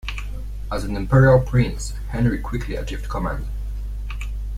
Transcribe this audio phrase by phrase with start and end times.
[0.71, 3.45] As an imperial prince, Henry quickly achieved command.